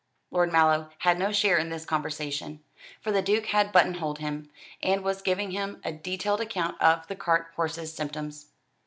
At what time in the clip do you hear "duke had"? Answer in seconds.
3.21-3.71